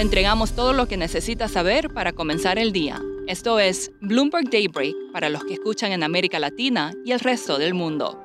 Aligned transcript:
Le 0.00 0.04
entregamos 0.04 0.52
todo 0.52 0.72
lo 0.72 0.88
que 0.88 0.96
necesita 0.96 1.46
saber 1.46 1.90
para 1.92 2.14
comenzar 2.14 2.58
el 2.58 2.72
día. 2.72 3.02
Esto 3.26 3.58
es 3.58 3.90
Bloomberg 4.00 4.48
Daybreak 4.48 4.94
para 5.12 5.28
los 5.28 5.44
que 5.44 5.52
escuchan 5.52 5.92
en 5.92 6.02
América 6.02 6.38
Latina 6.38 6.94
y 7.04 7.12
el 7.12 7.20
resto 7.20 7.58
del 7.58 7.74
mundo. 7.74 8.18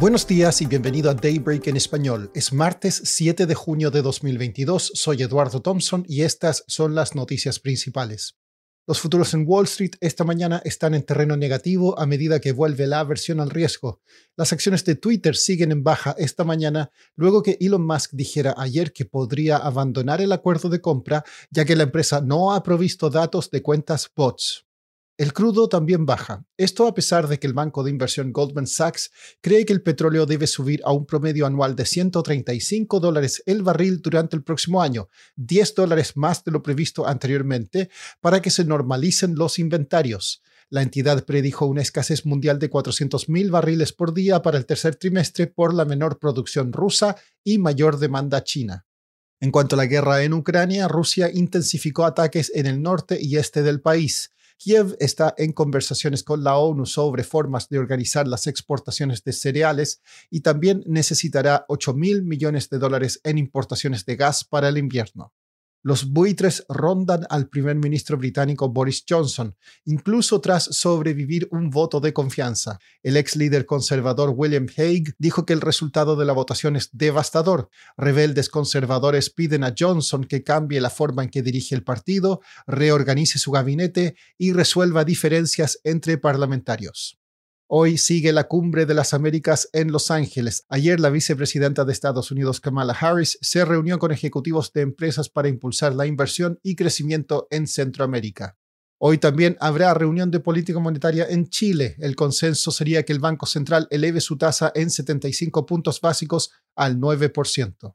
Buenos 0.00 0.26
días 0.26 0.62
y 0.62 0.66
bienvenido 0.66 1.10
a 1.10 1.14
Daybreak 1.14 1.66
en 1.66 1.76
español. 1.76 2.30
Es 2.34 2.54
martes 2.54 3.02
7 3.04 3.44
de 3.44 3.54
junio 3.54 3.90
de 3.90 4.00
2022. 4.00 4.92
Soy 4.94 5.22
Eduardo 5.22 5.60
Thompson 5.60 6.06
y 6.08 6.22
estas 6.22 6.64
son 6.66 6.94
las 6.94 7.14
noticias 7.14 7.58
principales. 7.58 8.38
Los 8.84 8.98
futuros 8.98 9.32
en 9.32 9.44
Wall 9.46 9.66
Street 9.66 9.92
esta 10.00 10.24
mañana 10.24 10.60
están 10.64 10.94
en 10.94 11.04
terreno 11.04 11.36
negativo 11.36 11.96
a 12.00 12.04
medida 12.04 12.40
que 12.40 12.50
vuelve 12.50 12.88
la 12.88 12.98
aversión 12.98 13.38
al 13.38 13.50
riesgo. 13.50 14.00
Las 14.36 14.52
acciones 14.52 14.84
de 14.84 14.96
Twitter 14.96 15.36
siguen 15.36 15.70
en 15.70 15.84
baja 15.84 16.16
esta 16.18 16.42
mañana 16.42 16.90
luego 17.14 17.44
que 17.44 17.56
Elon 17.60 17.86
Musk 17.86 18.10
dijera 18.12 18.56
ayer 18.58 18.92
que 18.92 19.04
podría 19.04 19.56
abandonar 19.56 20.20
el 20.20 20.32
acuerdo 20.32 20.68
de 20.68 20.80
compra 20.80 21.24
ya 21.50 21.64
que 21.64 21.76
la 21.76 21.84
empresa 21.84 22.20
no 22.20 22.52
ha 22.52 22.64
provisto 22.64 23.08
datos 23.08 23.52
de 23.52 23.62
cuentas 23.62 24.10
bots. 24.16 24.66
El 25.22 25.32
crudo 25.32 25.68
también 25.68 26.04
baja. 26.04 26.44
Esto 26.56 26.84
a 26.84 26.94
pesar 26.94 27.28
de 27.28 27.38
que 27.38 27.46
el 27.46 27.52
banco 27.52 27.84
de 27.84 27.92
inversión 27.92 28.32
Goldman 28.32 28.66
Sachs 28.66 29.12
cree 29.40 29.64
que 29.64 29.72
el 29.72 29.80
petróleo 29.80 30.26
debe 30.26 30.48
subir 30.48 30.80
a 30.84 30.92
un 30.92 31.06
promedio 31.06 31.46
anual 31.46 31.76
de 31.76 31.86
135 31.86 32.98
dólares 32.98 33.40
el 33.46 33.62
barril 33.62 34.02
durante 34.02 34.34
el 34.34 34.42
próximo 34.42 34.82
año, 34.82 35.10
10 35.36 35.76
dólares 35.76 36.16
más 36.16 36.42
de 36.42 36.50
lo 36.50 36.60
previsto 36.60 37.06
anteriormente, 37.06 37.88
para 38.20 38.42
que 38.42 38.50
se 38.50 38.64
normalicen 38.64 39.36
los 39.36 39.60
inventarios. 39.60 40.42
La 40.70 40.82
entidad 40.82 41.24
predijo 41.24 41.66
una 41.66 41.82
escasez 41.82 42.26
mundial 42.26 42.58
de 42.58 42.68
400.000 42.68 43.48
barriles 43.48 43.92
por 43.92 44.14
día 44.14 44.42
para 44.42 44.58
el 44.58 44.66
tercer 44.66 44.96
trimestre 44.96 45.46
por 45.46 45.72
la 45.72 45.84
menor 45.84 46.18
producción 46.18 46.72
rusa 46.72 47.14
y 47.44 47.58
mayor 47.58 48.00
demanda 48.00 48.42
china. 48.42 48.86
En 49.38 49.52
cuanto 49.52 49.76
a 49.76 49.78
la 49.78 49.86
guerra 49.86 50.24
en 50.24 50.32
Ucrania, 50.32 50.88
Rusia 50.88 51.30
intensificó 51.32 52.06
ataques 52.06 52.50
en 52.56 52.66
el 52.66 52.82
norte 52.82 53.18
y 53.22 53.36
este 53.36 53.62
del 53.62 53.80
país. 53.80 54.31
Kiev 54.62 54.94
está 55.00 55.34
en 55.38 55.52
conversaciones 55.52 56.22
con 56.22 56.44
la 56.44 56.56
ONU 56.56 56.86
sobre 56.86 57.24
formas 57.24 57.68
de 57.68 57.80
organizar 57.80 58.28
las 58.28 58.46
exportaciones 58.46 59.24
de 59.24 59.32
cereales 59.32 60.02
y 60.30 60.42
también 60.42 60.84
necesitará 60.86 61.64
8 61.66 61.94
mil 61.94 62.22
millones 62.22 62.70
de 62.70 62.78
dólares 62.78 63.20
en 63.24 63.38
importaciones 63.38 64.06
de 64.06 64.14
gas 64.14 64.44
para 64.44 64.68
el 64.68 64.78
invierno. 64.78 65.32
Los 65.84 66.12
buitres 66.12 66.64
rondan 66.68 67.26
al 67.28 67.48
primer 67.48 67.74
ministro 67.74 68.16
británico 68.16 68.68
Boris 68.68 69.04
Johnson, 69.08 69.56
incluso 69.84 70.40
tras 70.40 70.64
sobrevivir 70.64 71.48
un 71.50 71.70
voto 71.70 71.98
de 71.98 72.12
confianza. 72.12 72.78
El 73.02 73.16
ex 73.16 73.34
líder 73.34 73.66
conservador 73.66 74.32
William 74.36 74.66
Hague 74.76 75.14
dijo 75.18 75.44
que 75.44 75.52
el 75.52 75.60
resultado 75.60 76.14
de 76.14 76.24
la 76.24 76.34
votación 76.34 76.76
es 76.76 76.90
devastador. 76.92 77.68
Rebeldes 77.96 78.48
conservadores 78.48 79.30
piden 79.30 79.64
a 79.64 79.74
Johnson 79.76 80.22
que 80.22 80.44
cambie 80.44 80.80
la 80.80 80.90
forma 80.90 81.24
en 81.24 81.30
que 81.30 81.42
dirige 81.42 81.74
el 81.74 81.82
partido, 81.82 82.42
reorganice 82.68 83.40
su 83.40 83.50
gabinete 83.50 84.14
y 84.38 84.52
resuelva 84.52 85.04
diferencias 85.04 85.80
entre 85.82 86.16
parlamentarios. 86.16 87.21
Hoy 87.74 87.96
sigue 87.96 88.34
la 88.34 88.48
cumbre 88.48 88.84
de 88.84 88.92
las 88.92 89.14
Américas 89.14 89.70
en 89.72 89.92
Los 89.92 90.10
Ángeles. 90.10 90.66
Ayer 90.68 91.00
la 91.00 91.08
vicepresidenta 91.08 91.86
de 91.86 91.92
Estados 91.94 92.30
Unidos, 92.30 92.60
Kamala 92.60 92.92
Harris, 92.92 93.38
se 93.40 93.64
reunió 93.64 93.98
con 93.98 94.12
ejecutivos 94.12 94.74
de 94.74 94.82
empresas 94.82 95.30
para 95.30 95.48
impulsar 95.48 95.94
la 95.94 96.04
inversión 96.04 96.60
y 96.62 96.76
crecimiento 96.76 97.48
en 97.50 97.66
Centroamérica. 97.66 98.58
Hoy 98.98 99.16
también 99.16 99.56
habrá 99.58 99.94
reunión 99.94 100.30
de 100.30 100.40
política 100.40 100.80
monetaria 100.80 101.24
en 101.30 101.48
Chile. 101.48 101.96
El 101.98 102.14
consenso 102.14 102.72
sería 102.72 103.04
que 103.04 103.14
el 103.14 103.20
Banco 103.20 103.46
Central 103.46 103.88
eleve 103.90 104.20
su 104.20 104.36
tasa 104.36 104.70
en 104.74 104.90
75 104.90 105.64
puntos 105.64 105.98
básicos 106.02 106.50
al 106.76 106.98
9% 106.98 107.94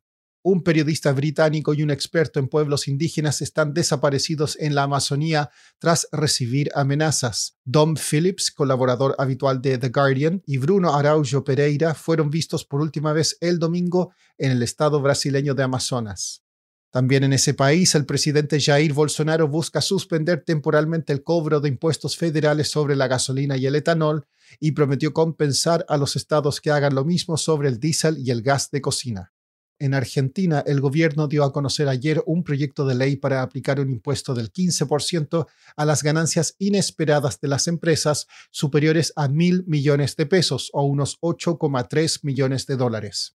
un 0.49 0.63
periodista 0.63 1.11
británico 1.11 1.73
y 1.73 1.83
un 1.83 1.91
experto 1.91 2.39
en 2.39 2.47
pueblos 2.47 2.87
indígenas 2.87 3.41
están 3.41 3.73
desaparecidos 3.73 4.57
en 4.61 4.75
la 4.75 4.83
Amazonía 4.83 5.49
tras 5.77 6.07
recibir 6.13 6.69
amenazas. 6.73 7.57
Dom 7.65 7.95
Phillips, 7.95 8.51
colaborador 8.51 9.13
habitual 9.17 9.61
de 9.61 9.77
The 9.77 9.89
Guardian, 9.89 10.41
y 10.45 10.57
Bruno 10.57 10.95
Araujo 10.95 11.43
Pereira 11.43 11.93
fueron 11.93 12.29
vistos 12.29 12.63
por 12.63 12.79
última 12.79 13.11
vez 13.11 13.37
el 13.41 13.59
domingo 13.59 14.13
en 14.37 14.51
el 14.51 14.63
estado 14.63 15.01
brasileño 15.01 15.53
de 15.53 15.63
Amazonas. 15.63 16.43
También 16.91 17.25
en 17.25 17.33
ese 17.33 17.53
país, 17.53 17.93
el 17.95 18.05
presidente 18.05 18.61
Jair 18.61 18.93
Bolsonaro 18.93 19.49
busca 19.49 19.81
suspender 19.81 20.45
temporalmente 20.45 21.11
el 21.11 21.23
cobro 21.23 21.59
de 21.59 21.67
impuestos 21.67 22.15
federales 22.15 22.69
sobre 22.69 22.95
la 22.95 23.09
gasolina 23.09 23.57
y 23.57 23.65
el 23.65 23.75
etanol 23.75 24.25
y 24.61 24.71
prometió 24.71 25.11
compensar 25.11 25.85
a 25.89 25.97
los 25.97 26.15
estados 26.15 26.61
que 26.61 26.71
hagan 26.71 26.95
lo 26.95 27.03
mismo 27.03 27.35
sobre 27.35 27.67
el 27.67 27.81
diésel 27.81 28.17
y 28.17 28.31
el 28.31 28.41
gas 28.41 28.71
de 28.71 28.79
cocina. 28.79 29.33
En 29.79 29.93
Argentina, 29.93 30.63
el 30.65 30.81
gobierno 30.81 31.27
dio 31.27 31.43
a 31.43 31.53
conocer 31.53 31.87
ayer 31.87 32.23
un 32.25 32.43
proyecto 32.43 32.87
de 32.87 32.95
ley 32.95 33.15
para 33.15 33.43
aplicar 33.43 33.79
un 33.79 33.91
impuesto 33.91 34.33
del 34.33 34.51
15% 34.51 35.45
a 35.75 35.85
las 35.85 36.01
ganancias 36.01 36.55
inesperadas 36.57 37.39
de 37.39 37.47
las 37.47 37.67
empresas 37.67 38.25
superiores 38.49 39.13
a 39.15 39.27
mil 39.27 39.65
millones 39.67 40.15
de 40.15 40.25
pesos 40.25 40.71
o 40.73 40.81
unos 40.83 41.19
8,3 41.21 42.21
millones 42.23 42.65
de 42.65 42.75
dólares. 42.75 43.35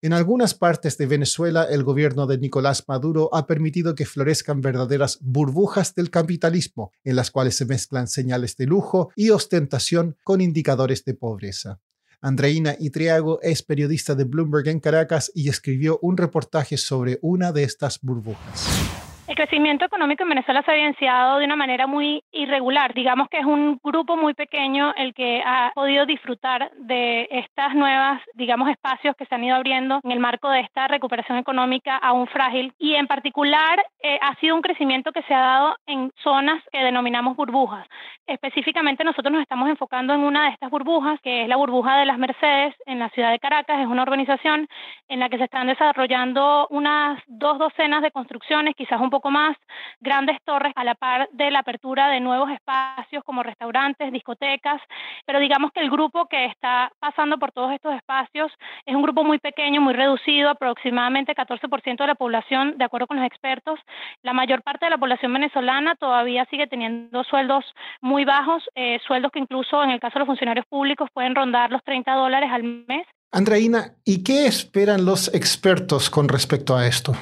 En 0.00 0.12
algunas 0.12 0.54
partes 0.54 0.96
de 0.96 1.06
Venezuela, 1.06 1.64
el 1.64 1.82
gobierno 1.82 2.26
de 2.26 2.38
Nicolás 2.38 2.84
Maduro 2.86 3.28
ha 3.34 3.48
permitido 3.48 3.96
que 3.96 4.06
florezcan 4.06 4.60
verdaderas 4.60 5.18
burbujas 5.20 5.94
del 5.96 6.08
capitalismo, 6.08 6.92
en 7.02 7.16
las 7.16 7.32
cuales 7.32 7.56
se 7.56 7.66
mezclan 7.66 8.06
señales 8.06 8.56
de 8.56 8.66
lujo 8.66 9.10
y 9.16 9.30
ostentación 9.30 10.16
con 10.22 10.40
indicadores 10.40 11.04
de 11.04 11.14
pobreza. 11.14 11.80
Andreina 12.22 12.76
Itriago 12.78 13.40
es 13.42 13.62
periodista 13.62 14.14
de 14.14 14.24
Bloomberg 14.24 14.68
en 14.68 14.80
Caracas 14.80 15.32
y 15.34 15.48
escribió 15.48 15.98
un 16.02 16.16
reportaje 16.16 16.76
sobre 16.76 17.18
una 17.22 17.52
de 17.52 17.62
estas 17.62 18.00
burbujas. 18.02 19.09
El 19.30 19.36
crecimiento 19.36 19.84
económico 19.84 20.24
en 20.24 20.30
Venezuela 20.30 20.60
se 20.64 20.72
ha 20.72 20.74
evidenciado 20.74 21.38
de 21.38 21.44
una 21.44 21.54
manera 21.54 21.86
muy 21.86 22.24
irregular. 22.32 22.92
Digamos 22.94 23.28
que 23.28 23.38
es 23.38 23.44
un 23.44 23.78
grupo 23.80 24.16
muy 24.16 24.34
pequeño 24.34 24.92
el 24.96 25.14
que 25.14 25.40
ha 25.46 25.70
podido 25.72 26.04
disfrutar 26.04 26.72
de 26.76 27.28
estas 27.30 27.76
nuevas, 27.76 28.20
digamos, 28.34 28.68
espacios 28.70 29.14
que 29.14 29.26
se 29.26 29.34
han 29.36 29.44
ido 29.44 29.54
abriendo 29.54 30.00
en 30.02 30.10
el 30.10 30.18
marco 30.18 30.50
de 30.50 30.58
esta 30.58 30.88
recuperación 30.88 31.38
económica 31.38 31.96
aún 31.96 32.26
frágil. 32.26 32.72
Y 32.76 32.96
en 32.96 33.06
particular 33.06 33.80
eh, 34.02 34.18
ha 34.20 34.34
sido 34.40 34.56
un 34.56 34.62
crecimiento 34.62 35.12
que 35.12 35.22
se 35.22 35.32
ha 35.32 35.38
dado 35.38 35.76
en 35.86 36.10
zonas 36.24 36.60
que 36.72 36.82
denominamos 36.82 37.36
burbujas. 37.36 37.86
Específicamente 38.26 39.04
nosotros 39.04 39.32
nos 39.32 39.42
estamos 39.42 39.68
enfocando 39.68 40.12
en 40.12 40.22
una 40.22 40.46
de 40.46 40.50
estas 40.54 40.70
burbujas, 40.70 41.20
que 41.20 41.42
es 41.42 41.48
la 41.48 41.56
burbuja 41.56 41.98
de 41.98 42.06
las 42.06 42.18
Mercedes 42.18 42.74
en 42.84 42.98
la 42.98 43.08
ciudad 43.10 43.30
de 43.30 43.38
Caracas. 43.38 43.78
Es 43.78 43.86
una 43.86 44.02
organización 44.02 44.66
en 45.08 45.20
la 45.20 45.28
que 45.28 45.38
se 45.38 45.44
están 45.44 45.68
desarrollando 45.68 46.66
unas 46.70 47.22
dos 47.28 47.60
docenas 47.60 48.02
de 48.02 48.10
construcciones, 48.10 48.74
quizás 48.74 49.00
un 49.00 49.10
poco 49.10 49.19
más, 49.28 49.56
grandes 50.00 50.38
torres 50.44 50.72
a 50.76 50.84
la 50.84 50.94
par 50.94 51.28
de 51.32 51.50
la 51.50 51.58
apertura 51.58 52.08
de 52.08 52.20
nuevos 52.20 52.48
espacios 52.50 53.24
como 53.24 53.42
restaurantes, 53.42 54.12
discotecas, 54.12 54.80
pero 55.26 55.40
digamos 55.40 55.72
que 55.72 55.80
el 55.80 55.90
grupo 55.90 56.26
que 56.26 56.46
está 56.46 56.92
pasando 57.00 57.38
por 57.38 57.52
todos 57.52 57.72
estos 57.72 57.92
espacios 57.94 58.52
es 58.86 58.94
un 58.94 59.02
grupo 59.02 59.24
muy 59.24 59.38
pequeño, 59.38 59.80
muy 59.80 59.94
reducido, 59.94 60.48
aproximadamente 60.48 61.34
14% 61.34 61.98
de 61.98 62.06
la 62.06 62.14
población, 62.14 62.78
de 62.78 62.84
acuerdo 62.84 63.06
con 63.08 63.16
los 63.16 63.26
expertos. 63.26 63.78
La 64.22 64.32
mayor 64.32 64.62
parte 64.62 64.86
de 64.86 64.90
la 64.90 64.98
población 64.98 65.32
venezolana 65.32 65.96
todavía 65.96 66.46
sigue 66.50 66.66
teniendo 66.66 67.24
sueldos 67.24 67.64
muy 68.00 68.24
bajos, 68.24 68.62
eh, 68.74 69.00
sueldos 69.06 69.32
que 69.32 69.40
incluso 69.40 69.82
en 69.82 69.90
el 69.90 70.00
caso 70.00 70.14
de 70.14 70.20
los 70.20 70.28
funcionarios 70.28 70.66
públicos 70.66 71.08
pueden 71.12 71.34
rondar 71.34 71.70
los 71.70 71.82
30 71.84 72.14
dólares 72.14 72.50
al 72.52 72.62
mes. 72.62 73.06
Andreina, 73.32 73.94
¿y 74.04 74.24
qué 74.24 74.46
esperan 74.46 75.04
los 75.04 75.32
expertos 75.34 76.10
con 76.10 76.28
respecto 76.28 76.76
a 76.76 76.86
esto? 76.86 77.12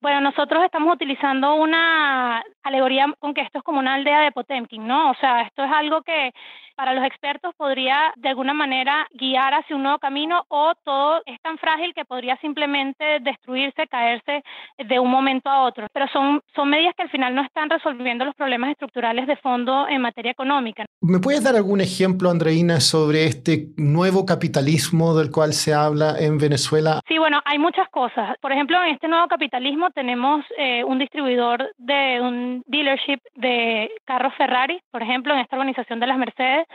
Bueno, 0.00 0.22
nosotros 0.22 0.64
estamos 0.64 0.94
utilizando 0.94 1.54
una 1.56 2.42
alegoría 2.62 3.06
con 3.18 3.34
que 3.34 3.42
esto 3.42 3.58
es 3.58 3.64
como 3.64 3.80
una 3.80 3.94
aldea 3.94 4.20
de 4.20 4.32
Potemkin, 4.32 4.86
¿no? 4.86 5.10
O 5.10 5.14
sea, 5.16 5.42
esto 5.42 5.62
es 5.62 5.70
algo 5.70 6.00
que 6.02 6.32
para 6.80 6.94
los 6.94 7.04
expertos 7.04 7.54
podría 7.56 8.10
de 8.16 8.30
alguna 8.30 8.54
manera 8.54 9.06
guiar 9.12 9.52
hacia 9.52 9.76
un 9.76 9.82
nuevo 9.82 9.98
camino 9.98 10.46
o 10.48 10.72
todo 10.82 11.20
es 11.26 11.38
tan 11.42 11.58
frágil 11.58 11.92
que 11.94 12.06
podría 12.06 12.38
simplemente 12.38 13.20
destruirse, 13.20 13.86
caerse 13.86 14.42
de 14.78 14.98
un 14.98 15.10
momento 15.10 15.50
a 15.50 15.64
otro. 15.64 15.88
Pero 15.92 16.08
son, 16.08 16.40
son 16.54 16.70
medidas 16.70 16.94
que 16.96 17.02
al 17.02 17.10
final 17.10 17.34
no 17.34 17.42
están 17.42 17.68
resolviendo 17.68 18.24
los 18.24 18.34
problemas 18.34 18.70
estructurales 18.70 19.26
de 19.26 19.36
fondo 19.36 19.88
en 19.90 20.00
materia 20.00 20.32
económica. 20.32 20.86
¿Me 21.02 21.18
puedes 21.18 21.44
dar 21.44 21.54
algún 21.54 21.82
ejemplo, 21.82 22.30
Andreina, 22.30 22.80
sobre 22.80 23.26
este 23.26 23.66
nuevo 23.76 24.24
capitalismo 24.24 25.14
del 25.14 25.30
cual 25.30 25.52
se 25.52 25.74
habla 25.74 26.14
en 26.18 26.38
Venezuela? 26.38 27.02
Sí, 27.06 27.18
bueno, 27.18 27.42
hay 27.44 27.58
muchas 27.58 27.90
cosas. 27.90 28.38
Por 28.40 28.52
ejemplo, 28.52 28.82
en 28.82 28.94
este 28.94 29.06
nuevo 29.06 29.28
capitalismo 29.28 29.90
tenemos 29.90 30.46
eh, 30.56 30.82
un 30.84 30.98
distribuidor 30.98 31.72
de 31.76 32.22
un 32.22 32.62
dealership 32.66 33.18
de 33.34 33.90
carros 34.06 34.32
Ferrari, 34.38 34.80
por 34.90 35.02
ejemplo, 35.02 35.34
en 35.34 35.40
esta 35.40 35.56
organización 35.56 36.00
de 36.00 36.06
las 36.06 36.16
Mercedes. 36.16 36.66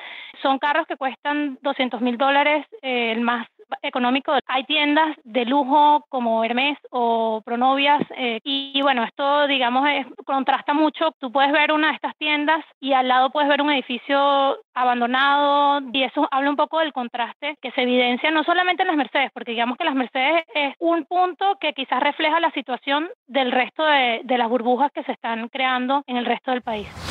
Son 0.42 0.60
carros 0.60 0.88
que 0.88 0.98
cuestan 0.98 1.58
200 1.62 2.02
mil 2.02 2.18
dólares, 2.18 2.66
eh, 2.82 3.12
el 3.12 3.22
más 3.22 3.48
económico. 3.82 4.34
Hay 4.48 4.64
tiendas 4.66 5.16
de 5.24 5.46
lujo 5.46 6.06
como 6.10 6.44
Hermes 6.44 6.78
o 6.92 7.42
Pronovias 7.44 8.02
eh, 8.18 8.40
y, 8.44 8.82
bueno, 8.82 9.04
esto 9.04 9.48
digamos 9.48 9.88
es, 9.90 10.06
contrasta 10.26 10.74
mucho. 10.74 11.12
Tú 11.20 11.32
puedes 11.32 11.52
ver 11.52 11.72
una 11.72 11.90
de 11.90 11.96
estas 11.96 12.16
tiendas 12.18 12.64
y 12.80 12.94
al 12.94 13.08
lado 13.08 13.32
puedes 13.32 13.50
ver 13.50 13.62
un 13.62 13.72
edificio 13.72 14.58
abandonado 14.74 15.82
y 15.94 16.04
eso 16.04 16.28
habla 16.32 16.50
un 16.50 16.56
poco 16.56 16.80
del 16.80 16.94
contraste 16.94 17.58
que 17.62 17.72
se 17.72 17.82
evidencia 17.82 18.32
no 18.32 18.44
solamente 18.44 18.84
en 18.84 18.88
las 18.88 18.98
Mercedes, 18.98 19.32
porque 19.34 19.52
digamos 19.52 19.78
que 19.78 19.86
las 19.86 19.96
Mercedes 19.96 20.44
es 20.54 20.76
un 20.80 21.06
punto 21.06 21.58
que 21.60 21.74
quizás 21.74 22.02
refleja 22.02 22.40
la 22.40 22.52
situación 22.52 23.10
del 23.28 23.52
resto 23.52 23.86
de, 23.86 24.22
de 24.24 24.38
las 24.38 24.50
burbujas 24.50 24.92
que 24.92 25.04
se 25.04 25.12
están 25.12 25.48
creando 25.50 26.04
en 26.08 26.18
el 26.18 26.26
resto 26.26 26.52
del 26.52 26.62
país. 26.62 27.05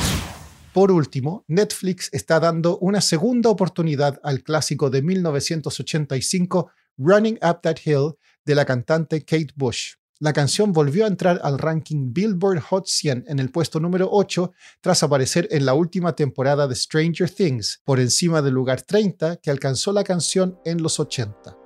Por 0.75 0.91
último, 0.91 1.45
Netflix 1.47 2.09
está 2.11 2.37
dando 2.41 2.77
una 2.79 2.99
segunda 2.99 3.49
oportunidad 3.49 4.19
al 4.23 4.43
clásico 4.43 4.89
de 4.89 5.01
1985 5.01 6.69
Running 6.97 7.39
Up 7.41 7.61
That 7.61 7.77
Hill 7.85 8.15
de 8.43 8.55
la 8.55 8.65
cantante 8.65 9.23
Kate 9.23 9.53
Bush. 9.55 9.93
La 10.19 10.33
canción 10.33 10.73
volvió 10.73 11.05
a 11.05 11.07
entrar 11.07 11.39
al 11.43 11.59
ranking 11.59 12.11
Billboard 12.11 12.59
Hot 12.59 12.87
100 12.87 13.23
en 13.29 13.39
el 13.39 13.51
puesto 13.51 13.79
número 13.79 14.09
8 14.11 14.51
tras 14.81 15.01
aparecer 15.01 15.47
en 15.49 15.65
la 15.65 15.75
última 15.75 16.13
temporada 16.13 16.67
de 16.67 16.75
Stranger 16.75 17.29
Things, 17.29 17.81
por 17.85 18.01
encima 18.01 18.41
del 18.41 18.55
lugar 18.55 18.81
30 18.81 19.37
que 19.37 19.51
alcanzó 19.51 19.93
la 19.93 20.03
canción 20.03 20.59
en 20.65 20.83
los 20.83 20.99
80. 20.99 21.57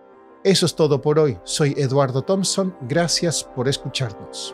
Eso 0.44 0.68
es 0.68 0.76
todo 0.76 1.02
por 1.02 1.18
hoy. 1.18 1.36
Soy 1.46 1.74
Eduardo 1.78 2.22
Thompson. 2.22 2.76
Gracias 2.88 3.44
por 3.56 3.68
escucharnos. 3.68 4.54